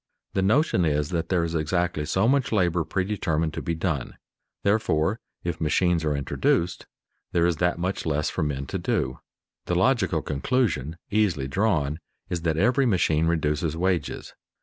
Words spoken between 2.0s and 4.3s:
so much labor predetermined to be done;